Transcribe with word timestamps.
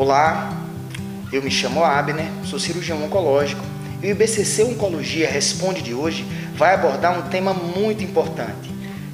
Olá, 0.00 0.50
eu 1.30 1.42
me 1.42 1.50
chamo 1.50 1.84
Abner, 1.84 2.24
sou 2.46 2.58
cirurgião 2.58 3.04
oncológico 3.04 3.62
e 4.02 4.06
o 4.06 4.10
IBCC 4.12 4.62
Oncologia 4.62 5.28
Responde 5.28 5.82
de 5.82 5.92
hoje 5.92 6.24
vai 6.54 6.72
abordar 6.72 7.18
um 7.18 7.28
tema 7.28 7.52
muito 7.52 8.02
importante, 8.02 8.70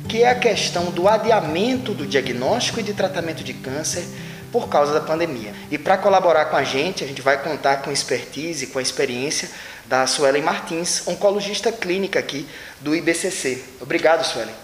que 0.08 0.22
é 0.22 0.30
a 0.30 0.38
questão 0.38 0.92
do 0.92 1.08
adiamento 1.08 1.92
do 1.92 2.06
diagnóstico 2.06 2.78
e 2.78 2.84
de 2.84 2.94
tratamento 2.94 3.42
de 3.42 3.52
câncer 3.52 4.04
por 4.52 4.68
causa 4.68 4.92
da 4.92 5.00
pandemia. 5.00 5.52
E 5.72 5.76
para 5.76 5.98
colaborar 5.98 6.44
com 6.44 6.56
a 6.56 6.62
gente, 6.62 7.02
a 7.02 7.06
gente 7.08 7.20
vai 7.20 7.42
contar 7.42 7.78
com 7.78 7.90
expertise, 7.90 8.68
com 8.68 8.78
a 8.78 8.82
experiência 8.82 9.50
da 9.86 10.06
Suelen 10.06 10.42
Martins, 10.42 11.02
oncologista 11.08 11.72
clínica 11.72 12.20
aqui 12.20 12.46
do 12.80 12.94
IBCC. 12.94 13.60
Obrigado, 13.80 14.24
Suelen. 14.24 14.54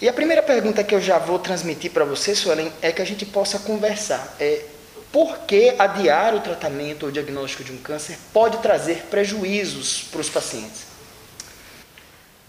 E 0.00 0.08
a 0.08 0.12
primeira 0.12 0.40
pergunta 0.40 0.84
que 0.84 0.94
eu 0.94 1.00
já 1.00 1.18
vou 1.18 1.40
transmitir 1.40 1.90
para 1.90 2.04
você, 2.04 2.32
Suelen, 2.32 2.72
é 2.80 2.92
que 2.92 3.02
a 3.02 3.04
gente 3.04 3.26
possa 3.26 3.58
conversar. 3.58 4.36
É, 4.38 4.60
por 5.12 5.38
que 5.40 5.74
adiar 5.78 6.34
o 6.34 6.40
tratamento 6.40 7.06
ou 7.06 7.12
diagnóstico 7.12 7.64
de 7.64 7.72
um 7.72 7.78
câncer 7.78 8.18
pode 8.32 8.58
trazer 8.58 9.06
prejuízos 9.06 10.04
para 10.04 10.20
os 10.20 10.30
pacientes? 10.30 10.86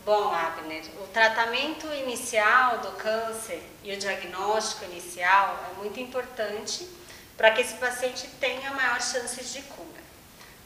Bom, 0.06 0.34
Abner, 0.34 0.84
o 1.02 1.08
tratamento 1.08 1.88
inicial 1.94 2.80
do 2.80 2.92
câncer 2.92 3.64
e 3.84 3.94
o 3.94 3.98
diagnóstico 3.98 4.86
inicial 4.86 5.60
é 5.72 5.80
muito 5.80 6.00
importante 6.00 6.88
para 7.38 7.52
que 7.52 7.62
esse 7.62 7.74
paciente 7.76 8.28
tenha 8.40 8.72
maior 8.72 9.02
chances 9.02 9.52
de 9.54 9.62
cura. 9.64 10.02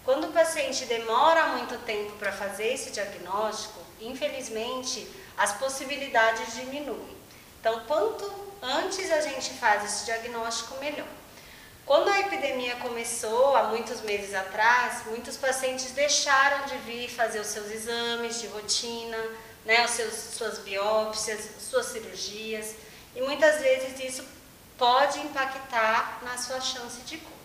Quando 0.03 0.25
o 0.25 0.33
paciente 0.33 0.85
demora 0.85 1.47
muito 1.47 1.77
tempo 1.85 2.11
para 2.13 2.31
fazer 2.31 2.73
esse 2.73 2.91
diagnóstico, 2.91 3.79
infelizmente 4.01 5.07
as 5.37 5.53
possibilidades 5.53 6.55
diminuem. 6.55 7.15
Então, 7.59 7.81
quanto 7.87 8.31
antes 8.61 9.11
a 9.11 9.21
gente 9.21 9.51
faz 9.53 9.83
esse 9.83 10.05
diagnóstico, 10.05 10.77
melhor. 10.79 11.07
Quando 11.85 12.09
a 12.09 12.19
epidemia 12.19 12.77
começou, 12.77 13.55
há 13.55 13.65
muitos 13.65 14.01
meses 14.01 14.33
atrás, 14.33 15.05
muitos 15.05 15.37
pacientes 15.37 15.91
deixaram 15.91 16.65
de 16.65 16.77
vir 16.77 17.07
fazer 17.07 17.39
os 17.39 17.45
seus 17.45 17.69
exames 17.69 18.41
de 18.41 18.47
rotina, 18.47 19.17
né, 19.63 19.85
os 19.85 19.91
seus, 19.91 20.13
suas 20.13 20.57
biópsias, 20.57 21.47
suas 21.59 21.85
cirurgias, 21.85 22.73
e 23.15 23.21
muitas 23.21 23.61
vezes 23.61 23.99
isso 24.03 24.25
pode 24.79 25.19
impactar 25.19 26.21
na 26.23 26.35
sua 26.39 26.59
chance 26.59 27.01
de 27.01 27.17
cura. 27.17 27.35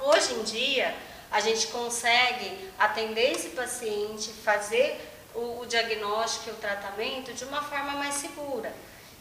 Hoje 0.00 0.34
em 0.34 0.42
dia, 0.42 0.92
a 1.30 1.38
gente 1.38 1.68
consegue 1.68 2.70
atender 2.76 3.32
esse 3.32 3.50
paciente, 3.50 4.32
fazer 4.32 5.00
o, 5.32 5.60
o 5.60 5.66
diagnóstico 5.66 6.50
e 6.50 6.52
o 6.52 6.56
tratamento 6.56 7.32
de 7.32 7.44
uma 7.44 7.62
forma 7.62 7.92
mais 7.92 8.14
segura. 8.14 8.74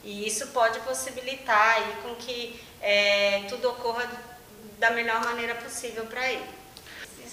E 0.04 0.28
isso 0.28 0.48
pode 0.48 0.80
possibilitar 0.82 1.78
aí 1.78 1.94
com 2.04 2.16
que 2.16 2.60
é, 2.82 3.44
tudo 3.48 3.70
ocorra 3.70 4.10
da 4.78 4.92
melhor 4.92 5.24
maneira 5.24 5.56
possível 5.56 6.06
para 6.06 6.30
ele. 6.32 6.44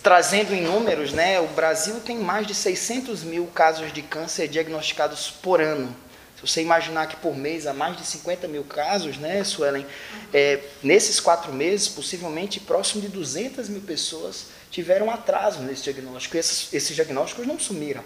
Trazendo 0.03 0.55
em 0.55 0.63
números, 0.63 1.13
né, 1.13 1.41
o 1.41 1.49
Brasil 1.49 2.01
tem 2.01 2.19
mais 2.19 2.47
de 2.47 2.55
600 2.55 3.23
mil 3.23 3.47
casos 3.49 3.93
de 3.93 4.01
câncer 4.03 4.49
diagnosticados 4.49 5.31
por 5.31 5.61
ano. 5.61 5.95
Se 6.37 6.47
você 6.47 6.63
imaginar 6.63 7.07
que 7.07 7.17
por 7.17 7.37
mês 7.37 7.67
há 7.67 7.75
mais 7.75 7.99
de 7.99 8.07
50 8.07 8.49
mil 8.49 8.65
casos, 8.65 9.19
né, 9.19 9.45
Suelen, 9.45 9.85
é, 10.33 10.61
nesses 10.83 11.21
quatro 11.21 11.53
meses, 11.53 11.89
possivelmente 11.89 12.61
próximo 12.61 13.03
de 13.03 13.09
200 13.09 13.69
mil 13.69 13.83
pessoas 13.83 14.47
tiveram 14.71 15.11
atraso 15.11 15.61
nesse 15.61 15.83
diagnóstico. 15.83 16.37
E 16.37 16.39
esses, 16.39 16.73
esses 16.73 16.95
diagnósticos 16.95 17.47
não 17.47 17.59
sumiram. 17.59 18.03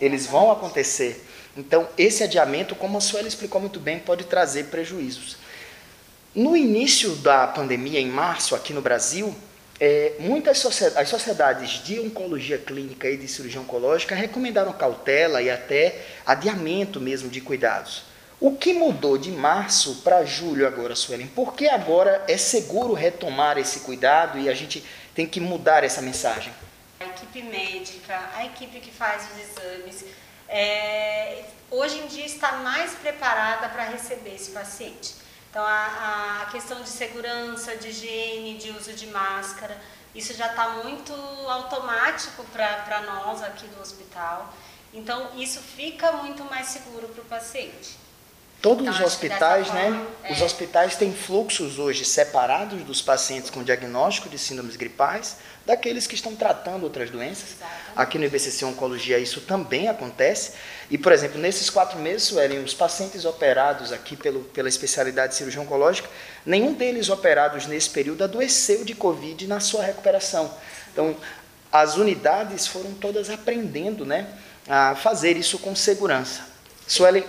Eles 0.00 0.26
vão 0.26 0.50
acontecer. 0.50 1.24
Então, 1.56 1.88
esse 1.98 2.22
adiamento, 2.22 2.74
como 2.74 2.98
a 2.98 3.00
Sueli 3.00 3.28
explicou 3.28 3.60
muito 3.60 3.80
bem, 3.80 3.98
pode 3.98 4.24
trazer 4.24 4.64
prejuízos. 4.66 5.36
No 6.34 6.56
início 6.56 7.16
da 7.16 7.46
pandemia, 7.46 7.98
em 7.98 8.08
março, 8.08 8.54
aqui 8.54 8.72
no 8.72 8.80
Brasil, 8.80 9.34
é, 9.80 10.12
muitas 10.18 10.58
sociedades, 10.58 10.98
as 10.98 11.08
sociedades 11.08 11.82
de 11.84 12.00
oncologia 12.00 12.58
clínica 12.58 13.08
e 13.08 13.16
de 13.16 13.28
cirurgia 13.28 13.60
oncológica 13.60 14.14
recomendaram 14.14 14.72
cautela 14.72 15.40
e 15.40 15.50
até 15.50 16.00
adiamento 16.26 17.00
mesmo 17.00 17.28
de 17.28 17.40
cuidados. 17.40 18.02
O 18.40 18.56
que 18.56 18.72
mudou 18.72 19.18
de 19.18 19.32
março 19.32 19.96
para 20.04 20.24
julho 20.24 20.66
agora, 20.66 20.94
Suelen? 20.94 21.26
Por 21.26 21.54
que 21.54 21.68
agora 21.68 22.24
é 22.28 22.36
seguro 22.36 22.92
retomar 22.92 23.58
esse 23.58 23.80
cuidado 23.80 24.38
e 24.38 24.48
a 24.48 24.54
gente 24.54 24.84
tem 25.14 25.26
que 25.26 25.40
mudar 25.40 25.82
essa 25.82 26.00
mensagem? 26.00 26.52
Equipe 27.22 27.42
médica, 27.42 28.30
a 28.34 28.44
equipe 28.46 28.80
que 28.80 28.90
faz 28.92 29.28
os 29.32 29.38
exames, 29.38 30.04
é, 30.48 31.44
hoje 31.70 31.98
em 31.98 32.06
dia 32.06 32.24
está 32.24 32.52
mais 32.58 32.92
preparada 32.94 33.68
para 33.68 33.84
receber 33.84 34.34
esse 34.34 34.52
paciente. 34.52 35.14
Então, 35.50 35.64
a, 35.64 36.42
a, 36.42 36.46
questão 36.50 36.80
de 36.82 36.88
segurança, 36.88 37.76
de 37.76 37.88
higiene, 37.88 38.58
de 38.58 38.70
uso 38.70 38.92
de 38.92 39.06
máscara, 39.08 39.76
isso 40.14 40.32
já 40.34 40.46
está 40.46 40.68
muito 40.84 41.12
automático 41.12 42.44
para 42.44 43.00
nós 43.02 43.42
aqui 43.42 43.66
do 43.66 43.80
hospital. 43.80 44.52
Então, 44.92 45.38
isso 45.38 45.60
fica 45.60 46.12
muito 46.12 46.44
mais 46.44 46.68
seguro 46.68 47.08
para 47.08 47.22
o 47.22 47.26
paciente. 47.26 47.96
Todos 48.60 48.82
então, 48.82 48.94
os 48.94 49.00
hospitais, 49.00 49.72
né? 49.72 50.06
É. 50.24 50.32
Os 50.32 50.42
hospitais 50.42 50.96
têm 50.96 51.12
fluxos 51.12 51.78
hoje 51.78 52.04
separados 52.04 52.82
dos 52.82 53.00
pacientes 53.00 53.50
com 53.50 53.62
diagnóstico 53.62 54.28
de 54.28 54.36
síndromes 54.36 54.74
gripais, 54.74 55.36
daqueles 55.64 56.08
que 56.08 56.16
estão 56.16 56.34
tratando 56.34 56.82
outras 56.82 57.08
doenças. 57.08 57.50
Exatamente. 57.50 57.78
Aqui 57.94 58.18
no 58.18 58.24
IBCC 58.24 58.64
Oncologia 58.64 59.16
isso 59.18 59.42
também 59.42 59.88
acontece. 59.88 60.54
E, 60.90 60.98
por 60.98 61.12
exemplo, 61.12 61.38
nesses 61.40 61.70
quatro 61.70 62.00
meses, 62.00 62.24
Suelen, 62.24 62.64
os 62.64 62.74
pacientes 62.74 63.24
operados 63.24 63.92
aqui 63.92 64.16
pelo, 64.16 64.40
pela 64.44 64.68
especialidade 64.68 65.32
de 65.32 65.38
cirurgia 65.38 65.60
oncológica, 65.60 66.08
nenhum 66.44 66.72
deles 66.72 67.08
operados 67.10 67.66
nesse 67.66 67.90
período 67.90 68.24
adoeceu 68.24 68.84
de 68.84 68.94
Covid 68.94 69.46
na 69.46 69.60
sua 69.60 69.84
recuperação. 69.84 70.52
Então, 70.92 71.16
as 71.70 71.96
unidades 71.96 72.66
foram 72.66 72.92
todas 72.94 73.30
aprendendo 73.30 74.04
né, 74.04 74.26
a 74.68 74.96
fazer 74.96 75.36
isso 75.36 75.60
com 75.60 75.76
segurança. 75.76 76.42
Suelen, 76.88 77.24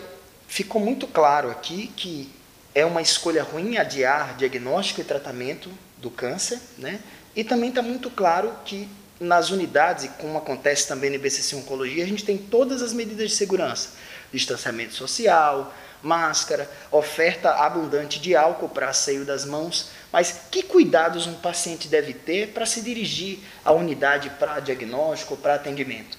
ficou 0.49 0.81
muito 0.81 1.07
claro 1.07 1.49
aqui 1.49 1.87
que 1.95 2.29
é 2.75 2.83
uma 2.83 3.01
escolha 3.01 3.43
ruim 3.43 3.77
adiar 3.77 4.35
diagnóstico 4.35 4.99
e 4.99 5.03
tratamento 5.03 5.71
do 5.97 6.09
câncer, 6.09 6.59
né? 6.77 6.99
E 7.35 7.43
também 7.43 7.69
está 7.69 7.81
muito 7.81 8.09
claro 8.09 8.53
que 8.65 8.89
nas 9.19 9.49
unidades, 9.51 10.09
como 10.17 10.37
acontece 10.37 10.87
também 10.87 11.09
no 11.09 11.15
IBCC 11.17 11.55
Oncologia, 11.55 12.03
a 12.03 12.07
gente 12.07 12.25
tem 12.25 12.37
todas 12.37 12.81
as 12.81 12.93
medidas 12.93 13.29
de 13.29 13.35
segurança: 13.35 13.91
distanciamento 14.33 14.93
social, 14.93 15.73
máscara, 16.01 16.69
oferta 16.91 17.51
abundante 17.51 18.19
de 18.19 18.35
álcool 18.35 18.69
para 18.69 18.89
asseio 18.89 19.25
das 19.25 19.45
mãos. 19.45 19.89
Mas 20.11 20.41
que 20.49 20.63
cuidados 20.63 21.27
um 21.27 21.35
paciente 21.35 21.87
deve 21.87 22.13
ter 22.13 22.49
para 22.49 22.65
se 22.65 22.81
dirigir 22.81 23.39
à 23.63 23.71
unidade 23.71 24.31
para 24.31 24.59
diagnóstico, 24.59 25.37
para 25.37 25.55
atendimento? 25.55 26.18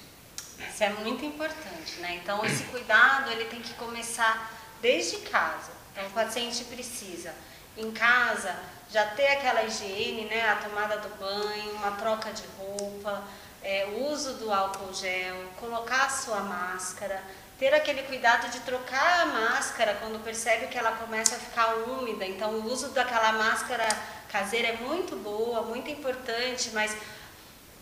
Isso 0.81 0.89
é 0.89 1.03
muito 1.03 1.23
importante, 1.23 1.99
né? 1.99 2.19
Então 2.23 2.43
esse 2.43 2.63
cuidado 2.63 3.29
ele 3.29 3.45
tem 3.45 3.61
que 3.61 3.71
começar 3.75 4.51
desde 4.81 5.17
casa. 5.17 5.71
Então 5.91 6.07
o 6.07 6.09
paciente 6.09 6.63
precisa 6.63 7.35
em 7.77 7.91
casa 7.91 8.55
já 8.89 9.05
ter 9.05 9.27
aquela 9.27 9.61
higiene, 9.63 10.25
né? 10.25 10.49
A 10.49 10.55
tomada 10.55 10.97
do 10.97 11.09
banho, 11.19 11.73
uma 11.73 11.91
troca 11.91 12.31
de 12.33 12.41
roupa, 12.57 13.23
é, 13.61 13.89
o 13.93 14.11
uso 14.11 14.33
do 14.37 14.51
álcool 14.51 14.91
gel, 14.91 15.51
colocar 15.59 16.05
a 16.05 16.09
sua 16.09 16.39
máscara, 16.39 17.21
ter 17.59 17.71
aquele 17.75 18.01
cuidado 18.01 18.49
de 18.49 18.61
trocar 18.61 19.19
a 19.19 19.25
máscara 19.27 19.97
quando 19.99 20.23
percebe 20.23 20.65
que 20.65 20.79
ela 20.79 20.93
começa 20.93 21.35
a 21.35 21.39
ficar 21.39 21.75
úmida. 21.75 22.25
Então 22.25 22.53
o 22.53 22.65
uso 22.65 22.89
daquela 22.89 23.33
máscara 23.33 23.87
caseira 24.29 24.69
é 24.69 24.77
muito 24.77 25.15
boa, 25.15 25.61
muito 25.61 25.91
importante, 25.91 26.71
mas 26.73 26.97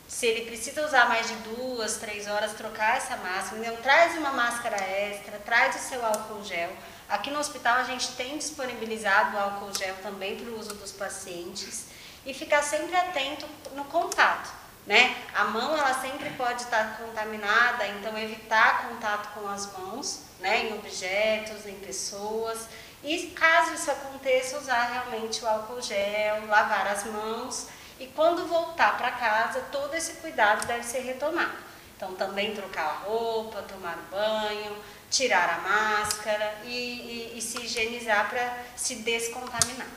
se 0.09 0.25
ele 0.25 0.45
precisa 0.45 0.83
usar 0.83 1.07
mais 1.07 1.27
de 1.27 1.35
duas, 1.35 1.97
três 1.97 2.27
horas, 2.27 2.53
trocar 2.53 2.97
essa 2.97 3.15
máscara. 3.15 3.61
Então, 3.61 3.75
traz 3.77 4.17
uma 4.17 4.31
máscara 4.31 4.75
extra, 4.75 5.37
traz 5.45 5.75
o 5.75 5.87
seu 5.87 6.03
álcool 6.03 6.43
gel. 6.43 6.71
Aqui 7.07 7.29
no 7.29 7.37
hospital 7.37 7.75
a 7.75 7.83
gente 7.83 8.13
tem 8.13 8.35
disponibilizado 8.35 9.37
o 9.37 9.39
álcool 9.39 9.71
gel 9.77 9.95
também 10.01 10.35
para 10.35 10.49
o 10.49 10.59
uso 10.59 10.73
dos 10.73 10.91
pacientes 10.91 11.85
e 12.25 12.33
ficar 12.33 12.63
sempre 12.63 12.95
atento 12.95 13.45
no 13.75 13.85
contato. 13.85 14.49
Né? 14.87 15.15
A 15.35 15.43
mão 15.43 15.77
ela 15.77 15.93
sempre 16.01 16.31
pode 16.31 16.63
estar 16.63 16.97
contaminada, 16.97 17.85
então 17.87 18.17
evitar 18.17 18.89
contato 18.89 19.31
com 19.35 19.47
as 19.47 19.71
mãos, 19.73 20.21
né? 20.39 20.65
em 20.65 20.73
objetos, 20.73 21.67
em 21.67 21.75
pessoas. 21.75 22.67
E 23.03 23.27
caso 23.27 23.75
isso 23.75 23.91
aconteça, 23.91 24.57
usar 24.57 24.85
realmente 24.85 25.45
o 25.45 25.47
álcool 25.47 25.79
gel, 25.79 26.47
lavar 26.47 26.87
as 26.87 27.03
mãos 27.05 27.67
e 27.99 28.07
quando 28.07 28.47
voltar 28.47 28.97
para 28.97 29.11
casa, 29.11 29.59
todo 29.71 29.93
esse 29.93 30.13
cuidado 30.13 30.65
deve 30.65 30.83
ser 30.83 30.99
retomado. 30.99 31.69
Então, 31.95 32.13
também 32.13 32.55
trocar 32.55 32.85
a 32.85 33.05
roupa, 33.05 33.61
tomar 33.63 33.97
banho, 34.09 34.71
tirar 35.11 35.49
a 35.49 35.69
máscara 35.69 36.55
e, 36.63 36.69
e, 36.69 37.33
e 37.37 37.41
se 37.41 37.61
higienizar 37.61 38.29
para 38.29 38.57
se 38.75 38.95
descontaminar. 38.95 39.87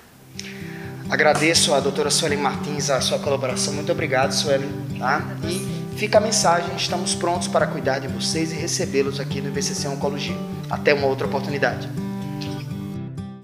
Agradeço 1.08 1.74
a 1.74 1.78
doutora 1.78 2.10
Suelen 2.10 2.38
Martins 2.38 2.90
a 2.90 3.00
sua 3.00 3.18
colaboração. 3.18 3.74
Muito 3.74 3.92
obrigado, 3.92 4.32
Suelen. 4.32 4.70
Tá? 4.98 5.22
E 5.44 5.94
fica 5.96 6.18
a 6.18 6.20
mensagem: 6.20 6.74
estamos 6.74 7.14
prontos 7.14 7.46
para 7.46 7.66
cuidar 7.66 8.00
de 8.00 8.08
vocês 8.08 8.50
e 8.50 8.56
recebê-los 8.56 9.20
aqui 9.20 9.40
no 9.40 9.48
IBCC 9.48 9.86
Oncologia. 9.86 10.36
Até 10.70 10.94
uma 10.94 11.06
outra 11.06 11.26
oportunidade. 11.26 11.88